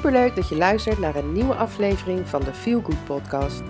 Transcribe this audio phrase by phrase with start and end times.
[0.00, 3.62] Superleuk dat je luistert naar een nieuwe aflevering van de Feel Good podcast.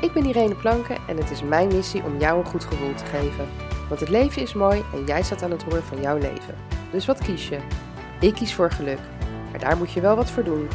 [0.00, 3.04] Ik ben Irene Planken en het is mijn missie om jou een goed gevoel te
[3.04, 3.48] geven.
[3.88, 6.54] Want het leven is mooi en jij staat aan het roer van jouw leven.
[6.92, 7.60] Dus wat kies je?
[8.20, 8.98] Ik kies voor geluk.
[9.50, 10.68] Maar daar moet je wel wat voor doen.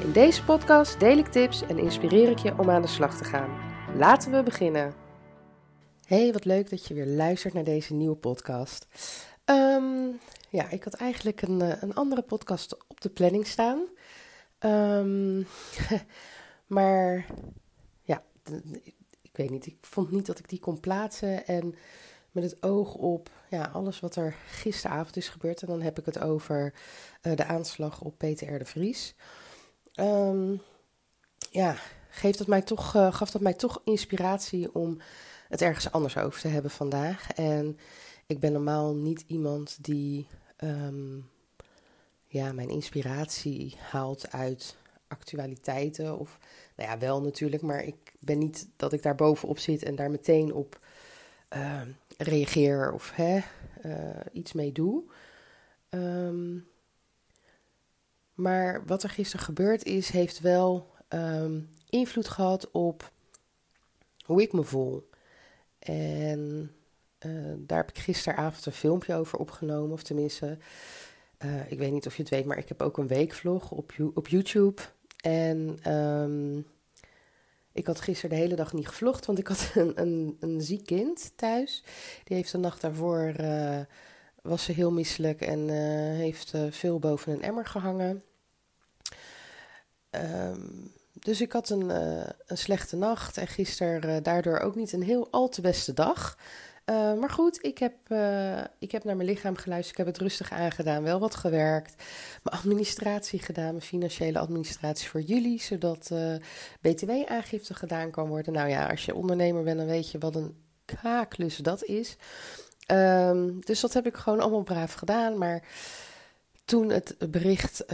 [0.00, 3.24] In deze podcast deel ik tips en inspireer ik je om aan de slag te
[3.24, 3.50] gaan.
[3.96, 4.94] Laten we beginnen.
[6.06, 8.86] Hey, wat leuk dat je weer luistert naar deze nieuwe podcast.
[9.44, 10.06] Ehm,
[10.48, 13.78] ja, ik had eigenlijk een, eh, een andere podcast op de planning staan.
[14.58, 15.42] Ehm,
[16.76, 17.26] maar
[18.02, 18.22] ja,
[19.22, 19.66] ik weet niet.
[19.66, 21.46] Ik vond niet dat ik die kon plaatsen.
[21.46, 21.74] En
[22.30, 25.62] met het oog op ja, alles wat er gisteravond is gebeurd.
[25.62, 26.74] En dan heb ik het over
[27.22, 28.58] uh, de aanslag op Peter R.
[28.58, 29.14] de Vries.
[29.94, 30.60] Um,
[31.50, 31.76] ja,
[32.08, 35.00] geeft dat mij toch, uh, gaf dat mij toch inspiratie om
[35.48, 37.32] het ergens anders over te hebben vandaag.
[37.32, 37.78] En
[38.26, 40.26] ik ben normaal niet iemand die
[40.64, 41.30] um,
[42.36, 44.76] ja, mijn inspiratie haalt uit
[45.08, 46.18] actualiteiten.
[46.18, 46.38] Of,
[46.76, 50.10] nou ja, wel natuurlijk, maar ik ben niet dat ik daar bovenop zit en daar
[50.10, 50.78] meteen op
[51.56, 51.82] uh,
[52.16, 53.38] reageer of hè,
[53.84, 55.02] uh, iets mee doe.
[55.90, 56.68] Um,
[58.34, 63.12] maar wat er gisteren gebeurd is, heeft wel um, invloed gehad op
[64.24, 65.08] hoe ik me voel.
[65.78, 66.72] En
[67.26, 70.58] uh, daar heb ik gisteravond een filmpje over opgenomen, of tenminste,
[71.44, 73.92] uh, ik weet niet of je het weet, maar ik heb ook een weekvlog op,
[74.14, 74.82] op YouTube.
[75.20, 76.66] En um,
[77.72, 80.86] ik had gisteren de hele dag niet gevlogd, want ik had een, een, een ziek
[80.86, 81.84] kind thuis.
[82.24, 83.80] Die heeft de nacht daarvoor, uh,
[84.42, 85.68] was ze heel misselijk en
[86.14, 88.22] heeft veel boven een emmer gehangen.
[90.10, 91.90] Um, dus ik had een,
[92.46, 96.36] een slechte nacht en gisteren daardoor ook niet een heel al te beste dag.
[96.90, 97.94] Uh, maar goed, ik heb,
[98.78, 99.98] ik heb naar mijn lichaam geluisterd.
[99.98, 101.94] Ik heb het rustig aangedaan, wel wat gewerkt.
[102.42, 105.60] Mijn administratie gedaan, mijn financiële administratie voor jullie.
[105.60, 106.10] Zodat
[106.80, 108.52] BTW-aangifte gedaan kan worden.
[108.52, 112.16] Nou ja, als je ondernemer bent, dan weet je wat een kaaklus dat is.
[112.92, 115.38] Um, dus dat heb ik gewoon allemaal braaf gedaan.
[115.38, 115.62] Maar
[116.64, 117.84] toen het bericht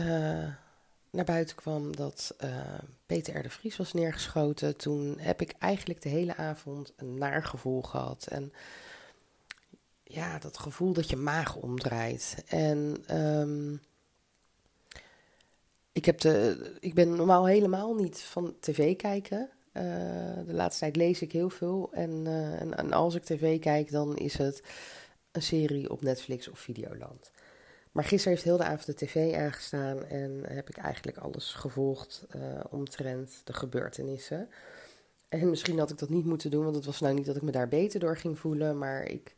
[1.12, 3.42] naar buiten kwam dat uh, Peter R.
[3.42, 8.26] de Vries was neergeschoten, toen heb ik eigenlijk de hele avond een naar gevoel gehad.
[8.26, 8.52] En
[10.02, 12.44] ja, dat gevoel dat je maag omdraait.
[12.46, 13.80] En um,
[15.92, 19.50] ik, heb de, ik ben normaal helemaal niet van tv kijken.
[19.72, 19.82] Uh,
[20.46, 21.88] de laatste tijd lees ik heel veel.
[21.92, 24.62] En, uh, en, en als ik tv kijk, dan is het
[25.32, 27.30] een serie op Netflix of Videoland.
[27.92, 32.26] Maar gisteren heeft heel de avond de tv aangestaan en heb ik eigenlijk alles gevolgd
[32.36, 34.48] uh, omtrent de gebeurtenissen.
[35.28, 37.42] En misschien had ik dat niet moeten doen, want het was nou niet dat ik
[37.42, 39.34] me daar beter door ging voelen, maar ik,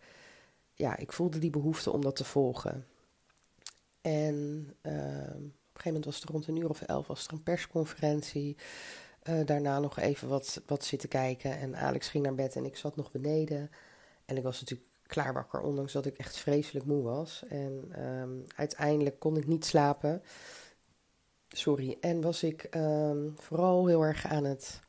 [0.75, 2.87] ja, ik voelde die behoefte om dat te volgen.
[4.00, 4.34] En
[4.82, 7.42] uh, op een gegeven moment was het rond een uur of elf was er een
[7.42, 8.56] persconferentie.
[9.28, 12.76] Uh, daarna nog even wat, wat zitten kijken en Alex ging naar bed en ik
[12.76, 13.71] zat nog beneden.
[14.25, 17.44] En ik was natuurlijk klaar wakker, ondanks dat ik echt vreselijk moe was.
[17.48, 20.22] En um, uiteindelijk kon ik niet slapen.
[21.48, 21.97] Sorry.
[22.00, 24.81] En was ik um, vooral heel erg aan het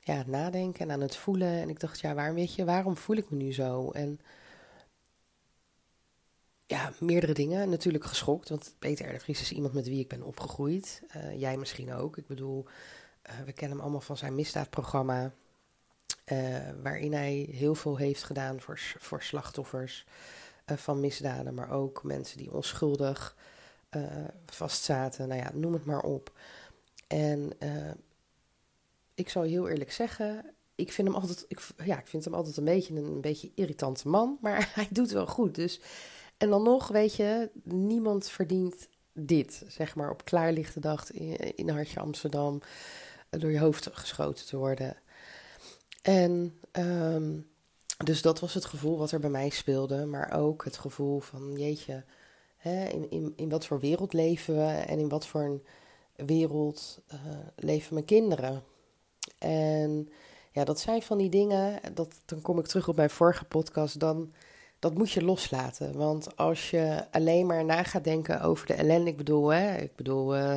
[0.00, 1.60] ja, nadenken en aan het voelen.
[1.60, 3.90] En ik dacht, ja, waarom weet je, waarom voel ik me nu zo?
[3.90, 4.20] En
[6.66, 7.70] ja, meerdere dingen.
[7.70, 9.22] Natuurlijk geschokt, want Peter R.
[9.26, 11.02] is iemand met wie ik ben opgegroeid.
[11.16, 12.16] Uh, jij misschien ook.
[12.16, 12.64] Ik bedoel,
[13.30, 15.32] uh, we kennen hem allemaal van zijn misdaadprogramma.
[16.32, 20.06] Uh, waarin hij heel veel heeft gedaan voor, voor slachtoffers
[20.70, 23.36] uh, van misdaden, maar ook mensen die onschuldig
[23.90, 24.02] uh,
[24.46, 25.28] vastzaten.
[25.28, 26.38] Nou ja, noem het maar op.
[27.06, 27.52] En
[29.14, 32.56] ik zal heel eerlijk zeggen, ik vind hem altijd, ik, ja, ik vind hem altijd
[32.56, 35.54] een beetje een, een beetje irritante man, maar hij doet wel goed.
[35.54, 35.80] Dus,
[36.36, 41.68] en dan nog, weet je, niemand verdient dit, zeg maar, op klaarlichte dag in, in
[41.68, 42.60] Hartje Amsterdam
[43.30, 44.96] door je hoofd geschoten te worden.
[46.06, 47.46] En um,
[48.04, 51.52] dus dat was het gevoel wat er bij mij speelde, maar ook het gevoel van
[51.56, 52.04] jeetje,
[52.56, 55.62] hè, in, in, in wat voor wereld leven we en in wat voor een
[56.26, 57.20] wereld uh,
[57.56, 58.62] leven mijn kinderen.
[59.38, 60.08] En
[60.52, 64.00] ja, dat zijn van die dingen, dat, dan kom ik terug op mijn vorige podcast,
[64.00, 64.32] dan,
[64.78, 65.96] dat moet je loslaten.
[65.96, 69.96] Want als je alleen maar na gaat denken over de ellende, ik bedoel, hè, ik
[69.96, 70.56] bedoel, uh,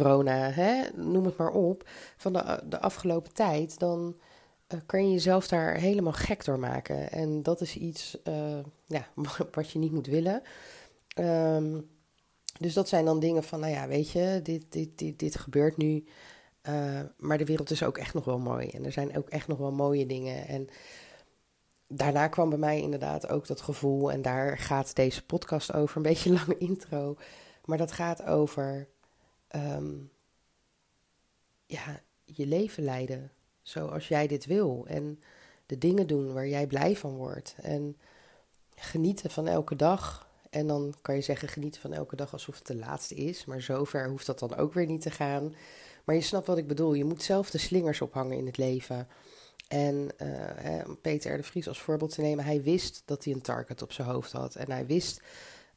[0.00, 4.16] corona, hè, noem het maar op, van de, de afgelopen tijd, dan
[4.74, 7.10] uh, kan je jezelf daar helemaal gek door maken.
[7.10, 9.06] En dat is iets uh, ja,
[9.52, 10.42] wat je niet moet willen.
[11.18, 11.88] Um,
[12.58, 15.76] dus dat zijn dan dingen van, nou ja, weet je, dit, dit, dit, dit gebeurt
[15.76, 16.04] nu.
[17.16, 18.68] Maar de wereld is ook echt nog wel mooi.
[18.68, 20.46] En er zijn ook echt nog wel mooie dingen.
[20.46, 20.68] En
[21.88, 24.12] daarna kwam bij mij inderdaad ook dat gevoel.
[24.12, 25.96] En daar gaat deze podcast over.
[25.96, 27.16] Een beetje een lange intro.
[27.64, 28.88] Maar dat gaat over
[29.54, 29.94] ehm,
[31.66, 34.84] ja, je leven leiden zoals jij dit wil.
[34.86, 35.20] En
[35.66, 37.54] de dingen doen waar jij blij van wordt.
[37.60, 37.96] En
[38.74, 40.28] genieten van elke dag.
[40.50, 43.44] En dan kan je zeggen genieten van elke dag alsof het de laatste is.
[43.44, 45.54] Maar zover hoeft dat dan ook weer niet te gaan.
[46.04, 46.94] Maar je snapt wat ik bedoel.
[46.94, 49.08] Je moet zelf de slingers ophangen in het leven.
[49.68, 52.44] En uh, Peter de Vries als voorbeeld te nemen.
[52.44, 54.54] Hij wist dat hij een target op zijn hoofd had.
[54.54, 55.22] En hij wist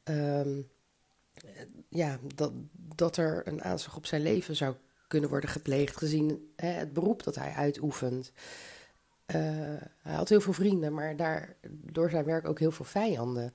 [0.02, 0.60] ehm,
[1.88, 2.52] ja, dat,
[2.94, 4.74] dat er een aanslag op zijn leven zou
[5.06, 5.96] kunnen worden gepleegd.
[5.96, 8.32] Gezien hè, het beroep dat hij uitoefent.
[9.26, 9.36] Uh,
[10.02, 13.54] hij had heel veel vrienden, maar daar, door zijn werk ook heel veel vijanden.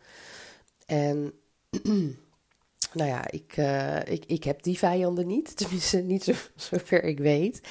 [0.85, 1.33] En
[2.94, 5.56] nou ja, ik, uh, ik, ik heb die vijanden niet.
[5.57, 7.62] Tenminste, niet zo, zover ik weet.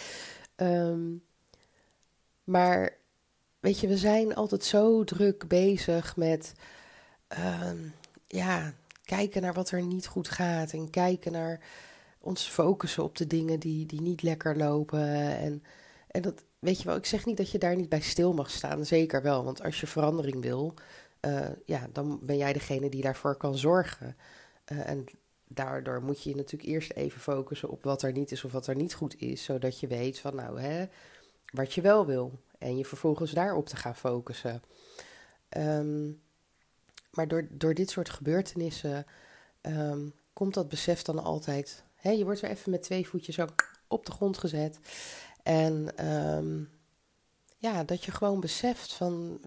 [0.57, 1.23] Um,
[2.45, 2.97] maar
[3.61, 6.53] weet je, we zijn altijd zo druk bezig met
[7.71, 7.95] um,
[8.27, 10.73] ja, kijken naar wat er niet goed gaat.
[10.73, 11.61] En kijken naar
[12.19, 15.37] ons focussen op de dingen die, die niet lekker lopen.
[15.37, 15.63] En,
[16.07, 18.51] en dat, weet je wel, ik zeg niet dat je daar niet bij stil mag
[18.51, 18.87] staan.
[18.87, 20.75] Zeker wel, want als je verandering wil,
[21.27, 24.17] uh, ja, dan ben jij degene die daarvoor kan zorgen.
[24.73, 25.05] Uh, en
[25.49, 28.67] daardoor moet je je natuurlijk eerst even focussen op wat er niet is of wat
[28.67, 29.45] er niet goed is.
[29.45, 30.87] Zodat je weet van, nou, hè,
[31.53, 32.41] wat je wel wil.
[32.59, 34.63] En je vervolgens daarop te gaan focussen.
[35.57, 36.21] Um,
[37.13, 39.07] maar door, door dit soort gebeurtenissen
[39.63, 41.85] um, komt dat besef dan altijd.
[41.95, 43.47] Hè, je wordt er even met twee voetjes zo
[43.89, 44.79] op de grond gezet.
[45.43, 46.07] En
[46.37, 46.71] um,
[47.59, 49.41] ja, dat je gewoon beseft van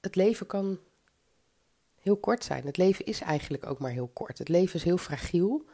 [0.00, 0.78] het leven kan
[2.00, 2.66] heel kort zijn.
[2.66, 4.38] Het leven is eigenlijk ook maar heel kort.
[4.38, 5.64] Het leven is heel fragiel.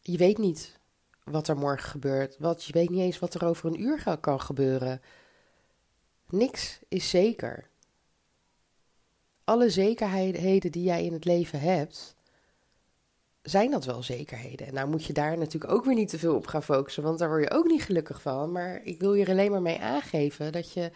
[0.00, 0.78] Je weet niet
[1.24, 2.36] wat er morgen gebeurt.
[2.38, 5.02] Wat, je weet niet eens wat er over een uur kan gebeuren.
[6.28, 7.68] Niks is zeker.
[9.46, 12.14] Alle zekerheden die jij in het leven hebt,
[13.42, 14.66] zijn dat wel zekerheden.
[14.66, 17.18] En nou moet je daar natuurlijk ook weer niet te veel op gaan focussen, want
[17.18, 18.52] daar word je ook niet gelukkig van.
[18.52, 20.90] Maar ik wil je er alleen maar mee aangeven dat je,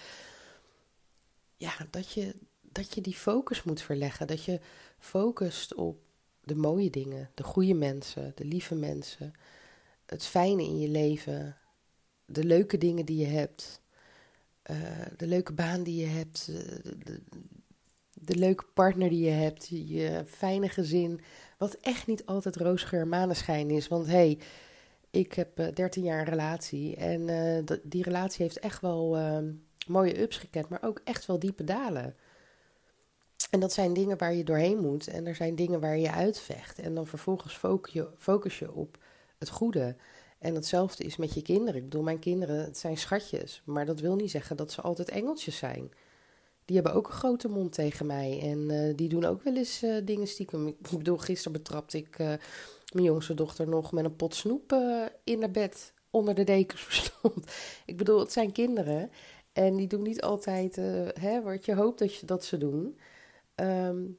[1.57, 4.27] ja, dat je, dat je die focus moet verleggen.
[4.27, 4.61] Dat je
[4.99, 5.99] focust op
[6.41, 9.35] de mooie dingen, de goede mensen, de lieve mensen
[10.11, 11.57] het fijne in je leven,
[12.25, 13.81] de leuke dingen die je hebt,
[14.71, 14.77] uh,
[15.17, 17.21] de leuke baan die je hebt, de,
[18.33, 21.21] de, leuke partner die je hebt, je fijne gezin,
[21.59, 23.89] wat echt niet altijd roosgeur maneschijn is.
[23.89, 24.39] Want hey,
[25.11, 29.53] ik heb uh, 13 jaar een relatie en die relatie heeft echt wel ehm,
[29.87, 32.17] mooie ups gekend, maar ook echt wel diepe dalen.
[33.51, 36.79] En dat zijn dingen waar je doorheen moet en er zijn dingen waar je uitvecht.
[36.79, 38.99] En dan vervolgens focus je, focus je op
[39.39, 39.97] het goede.
[40.39, 41.77] En hetzelfde is met je kinderen.
[41.77, 43.63] Ik bedoel, mijn kinderen, het zijn schatjes.
[43.65, 45.91] Maar dat wil niet zeggen dat ze altijd engeltjes zijn.
[46.71, 48.41] Die hebben ook een grote mond tegen mij.
[48.43, 50.67] En uh, die doen ook wel eens uh, dingen stiekem.
[50.67, 52.27] Ik bedoel, gisteren betrapte ik uh,
[52.93, 54.73] mijn jongste dochter nog met een pot snoep
[55.25, 57.13] in haar bed onder de dekens
[57.87, 59.11] ik bedoel, het zijn kinderen.
[59.53, 60.77] En die doen niet altijd
[61.21, 62.99] hè, wat je hoopt dat, je, dat ze doen.
[63.55, 64.19] Um,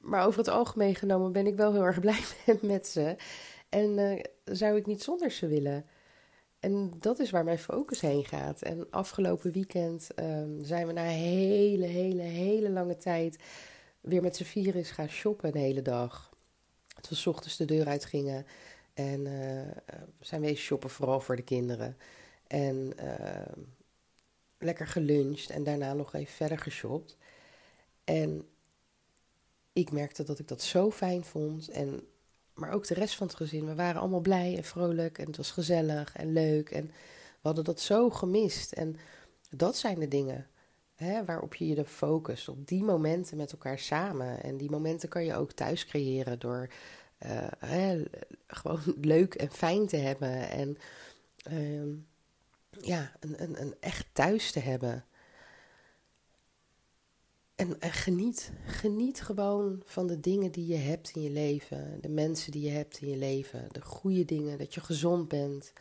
[0.00, 2.20] maar over het algemeen genomen ben ik wel heel erg blij
[2.60, 3.16] met ze.
[3.68, 5.84] En zou ik niet zonder ze willen?
[6.60, 8.62] En dat is waar mijn focus heen gaat.
[8.62, 13.38] En afgelopen weekend um, zijn we na hele, hele, hele lange tijd
[14.00, 16.34] weer met z'n vieren eens gaan shoppen een hele dag.
[16.94, 18.46] Dat we s ochtends de deur uit gingen
[18.94, 19.60] en uh,
[20.20, 21.96] zijn we eens shoppen, vooral voor de kinderen.
[22.46, 23.64] En uh,
[24.58, 27.16] lekker geluncht en daarna nog even verder geshopt.
[28.04, 28.48] En
[29.72, 31.68] ik merkte dat ik dat zo fijn vond.
[31.68, 32.08] En
[32.56, 33.66] maar ook de rest van het gezin.
[33.66, 36.70] We waren allemaal blij en vrolijk en het was gezellig en leuk.
[36.70, 38.72] En we hadden dat zo gemist.
[38.72, 38.96] En
[39.50, 40.46] dat zijn de dingen
[40.94, 42.48] hè, waarop je je focust.
[42.48, 44.42] Op die momenten met elkaar samen.
[44.42, 46.68] En die momenten kan je ook thuis creëren door
[47.26, 48.02] uh, hè,
[48.46, 50.50] gewoon leuk en fijn te hebben.
[50.50, 50.78] En
[51.50, 51.94] uh,
[52.80, 55.04] ja, een, een, een echt thuis te hebben.
[57.56, 58.52] En, geniet.
[58.66, 61.98] Geniet gewoon van de dingen die je hebt in je leven.
[62.00, 63.68] De mensen die je hebt in je leven.
[63.72, 64.58] De goede dingen.
[64.58, 65.72] Dat je gezond bent.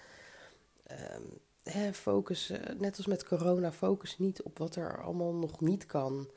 [0.91, 5.85] Um, focus, eh, net als met corona, focus niet op wat er allemaal nog niet
[5.85, 6.29] kan.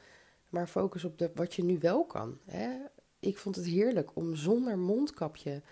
[0.48, 2.38] Maar focus op wat je nu wel kan.
[2.44, 2.68] Hè?
[3.18, 5.62] Ik vond het heerlijk om zonder mondkapje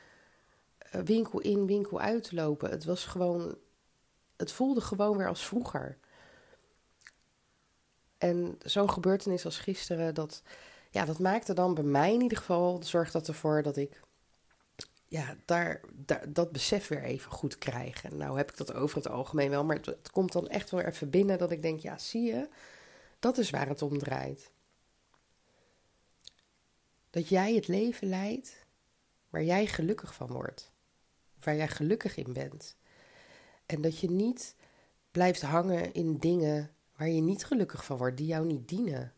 [0.94, 2.70] uh, winkel in, winkel uit te lopen.
[2.70, 3.56] Het was gewoon.
[4.36, 5.98] Het voelde gewoon weer als vroeger.
[8.18, 10.42] En zo'n gebeurtenis als gisteren, dat,
[10.90, 14.00] ja, dat maakte dan bij mij in ieder geval, zorgt dat ervoor dat ik
[15.08, 18.04] ja, daar, daar, dat besef weer even goed krijg.
[18.04, 20.70] En nou heb ik dat over het algemeen wel, maar het, het komt dan echt
[20.70, 22.48] wel even binnen dat ik denk, ja, zie je,
[23.18, 24.50] dat is waar het om draait.
[27.10, 28.66] Dat jij het leven leidt
[29.30, 30.72] waar jij gelukkig van wordt.
[31.42, 32.76] waar jij gelukkig in bent.
[33.66, 34.54] En dat je niet
[35.10, 39.14] blijft hangen in dingen waar je niet gelukkig van wordt, die jou niet dienen.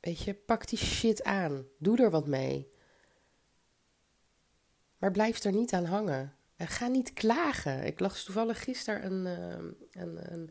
[0.00, 1.66] Weet je, pak die shit aan.
[1.78, 2.70] Doe er wat mee.
[4.98, 6.34] Maar blijf er niet aan hangen.
[6.56, 7.86] En ga niet klagen.
[7.86, 10.50] Ik las toevallig gisteren een, uh, een, een,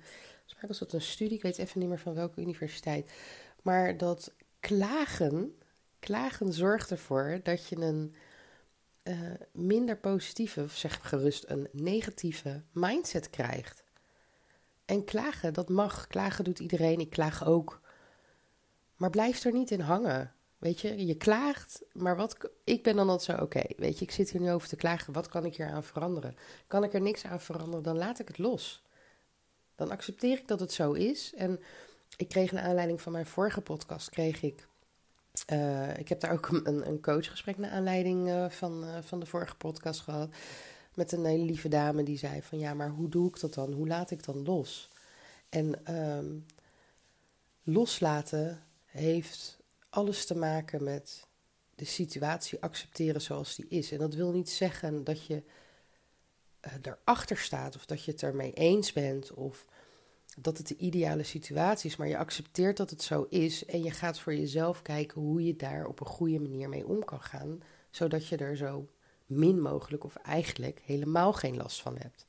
[0.67, 3.11] was dat een studie, ik weet even niet meer van welke universiteit.
[3.61, 5.57] Maar dat klagen,
[5.99, 8.15] klagen zorgt ervoor dat je een
[9.03, 13.83] uh, minder positieve, of zeg gerust een negatieve mindset krijgt.
[14.91, 16.07] En klagen, dat mag.
[16.07, 16.99] Klagen doet iedereen.
[16.99, 17.81] Ik klaag ook.
[18.95, 20.33] Maar blijf er niet in hangen.
[20.57, 24.11] Weet je, je klaagt, maar wat, ik ben dan altijd zo, oké, weet je, ik
[24.11, 26.35] zit hier nu over te klagen, wat kan ik hier aan veranderen?
[26.67, 28.83] Kan ik er niks aan veranderen, dan laat ik het los.
[29.75, 31.33] Dan accepteer ik dat het zo is.
[31.35, 31.59] En
[32.17, 34.67] ik kreeg naar aanleiding van mijn vorige podcast, kreeg ik,
[35.51, 39.25] uh, ik heb daar ook een, een coachgesprek naar aanleiding uh, van, uh, van de
[39.25, 40.29] vorige podcast gehad,
[40.93, 43.71] met een hele lieve dame die zei van, ja, maar hoe doe ik dat dan?
[43.71, 44.89] Hoe laat ik dan los?
[45.49, 46.45] En um,
[47.63, 51.27] loslaten heeft alles te maken met
[51.75, 53.91] de situatie accepteren zoals die is.
[53.91, 55.43] En dat wil niet zeggen dat je
[56.65, 59.65] uh, erachter staat of dat je het ermee eens bent of
[60.37, 63.91] dat het de ideale situatie is, maar je accepteert dat het zo is en je
[63.91, 67.63] gaat voor jezelf kijken hoe je daar op een goede manier mee om kan gaan,
[67.89, 68.87] zodat je er zo
[69.31, 72.25] min mogelijk of eigenlijk helemaal geen last van hebt.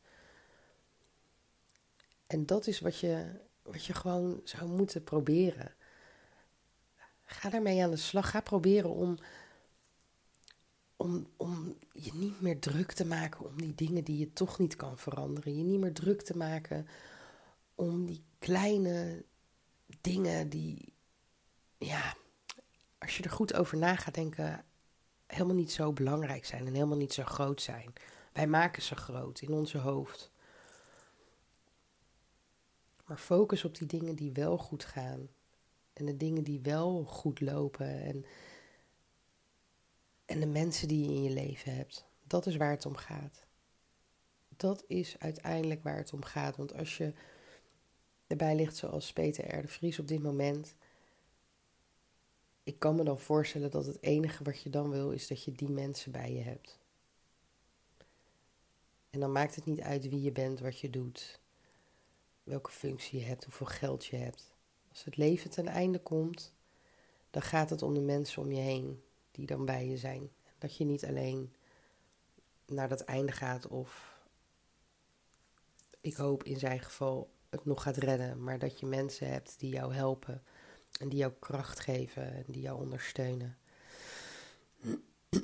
[2.26, 5.74] En dat is wat je, wat je gewoon zou moeten proberen.
[7.24, 8.30] Ga daarmee aan de slag.
[8.30, 9.18] Ga proberen om,
[10.96, 14.76] om, om je niet meer druk te maken om die dingen die je toch niet
[14.76, 15.56] kan veranderen.
[15.56, 16.86] Je niet meer druk te maken
[17.74, 19.24] om die kleine
[20.00, 20.92] dingen die,
[21.78, 22.16] ja,
[22.98, 24.64] als je er goed over na gaat denken,
[25.32, 27.92] helemaal niet zo belangrijk zijn en helemaal niet zo groot zijn.
[28.32, 30.30] Wij maken ze groot in onze hoofd.
[33.06, 35.28] Maar focus op die dingen die wel goed gaan.
[35.92, 38.02] En de dingen die wel goed lopen.
[38.02, 38.24] En,
[40.24, 42.04] en de mensen die je in je leven hebt.
[42.26, 43.46] Dat is waar het om gaat.
[44.56, 46.56] Dat is uiteindelijk waar het om gaat.
[46.56, 47.12] Want als je
[48.26, 49.62] erbij ligt zoals Peter R.
[49.62, 50.74] de Vries op dit moment.
[52.62, 55.52] Ik kan me dan voorstellen dat het enige wat je dan wil is dat je
[55.52, 56.78] die mensen bij je hebt.
[59.10, 61.40] En dan maakt het niet uit wie je bent, wat je doet,
[62.42, 64.54] welke functie je hebt, hoeveel geld je hebt.
[64.90, 66.52] Als het leven ten einde komt,
[67.30, 70.30] dan gaat het om de mensen om je heen die dan bij je zijn.
[70.58, 71.54] Dat je niet alleen
[72.66, 74.20] naar dat einde gaat of
[76.00, 79.70] ik hoop in zijn geval het nog gaat redden, maar dat je mensen hebt die
[79.70, 80.42] jou helpen
[81.02, 83.56] en die jou kracht geven en die jou ondersteunen.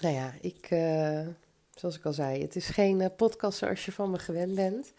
[0.00, 1.26] nou ja, ik, uh,
[1.74, 4.92] zoals ik al zei, het is geen uh, podcast zoals je van me gewend bent.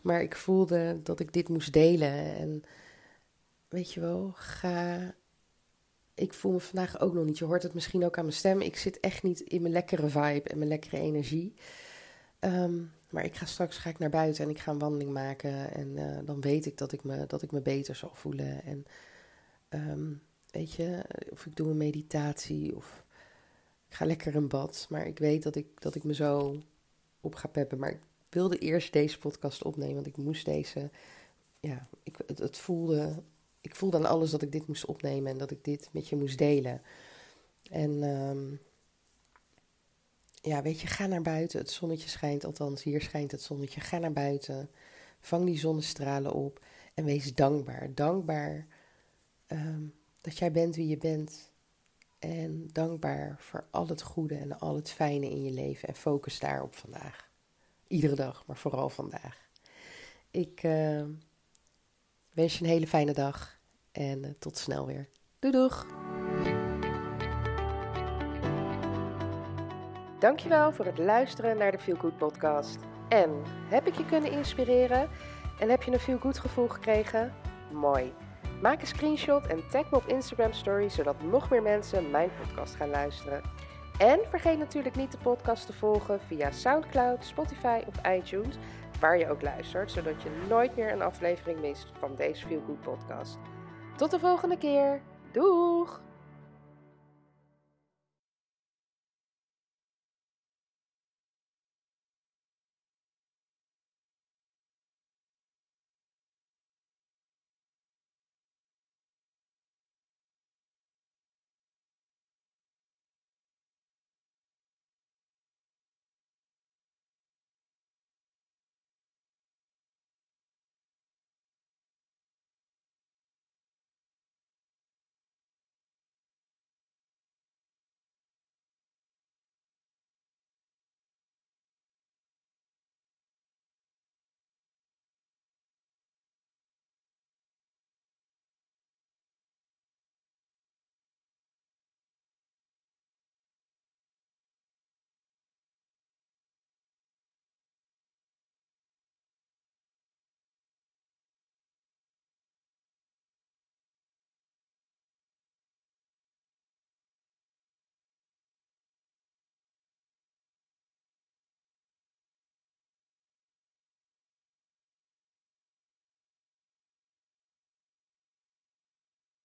[0.00, 2.36] Maar ik voelde dat ik dit moest delen.
[2.36, 2.62] En
[3.68, 5.14] weet je wel, ga.
[6.14, 7.38] Ik voel me vandaag ook nog niet.
[7.38, 8.60] Je hoort het misschien ook aan mijn stem.
[8.60, 11.54] Ik zit echt niet in mijn lekkere vibe en mijn lekkere energie.
[12.44, 15.74] Um, maar ik ga straks ga ik naar buiten en ik ga een wandeling maken.
[15.74, 18.62] En uh, dan weet ik dat ik me, dat ik me beter zal voelen.
[18.64, 18.84] En
[19.68, 23.04] um, weet je, of ik doe een meditatie of
[23.88, 24.86] ik ga lekker in bad.
[24.90, 26.62] Maar ik weet dat ik, dat ik me zo
[27.20, 27.78] op ga peppen.
[27.78, 30.90] Maar ik wilde eerst deze podcast opnemen, want ik moest deze.
[31.60, 33.22] Ja, ik, het, voelde.
[33.60, 36.16] Ik voelde aan alles dat ik dit moest opnemen en dat ik dit met je
[36.16, 36.82] moest delen.
[37.70, 38.60] En um,
[40.44, 41.58] ja, weet je, ga naar buiten.
[41.58, 43.80] Het zonnetje schijnt, althans hier schijnt het zonnetje.
[43.80, 44.70] Ga naar buiten.
[45.20, 47.94] Vang die zonnestralen op en wees dankbaar.
[47.94, 48.66] Dankbaar
[49.48, 51.52] um, dat jij bent wie je bent.
[52.18, 55.88] En dankbaar voor al het goede en al het fijne in je leven.
[55.88, 57.28] En focus daarop vandaag.
[57.86, 59.48] Iedere dag, maar vooral vandaag.
[60.30, 61.04] Ik uh,
[62.32, 63.58] wens je een hele fijne dag
[63.92, 65.08] en uh, tot snel weer.
[65.38, 66.13] Doei!
[70.24, 72.78] Dankjewel voor het luisteren naar de Feel Good podcast.
[73.08, 75.08] En heb ik je kunnen inspireren?
[75.58, 77.34] En heb je een Feel Good gevoel gekregen?
[77.72, 78.12] Mooi.
[78.62, 82.74] Maak een screenshot en tag me op Instagram Story, zodat nog meer mensen mijn podcast
[82.74, 83.42] gaan luisteren.
[83.98, 88.56] En vergeet natuurlijk niet de podcast te volgen via SoundCloud, Spotify of iTunes,
[89.00, 92.80] waar je ook luistert, zodat je nooit meer een aflevering mist van deze Feel Good
[92.80, 93.38] podcast.
[93.96, 95.00] Tot de volgende keer.
[95.32, 96.02] Doeg!